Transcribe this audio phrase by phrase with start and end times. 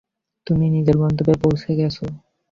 [0.47, 1.97] তুমি নিজের গন্তব্যে পৌঁছে গেছ।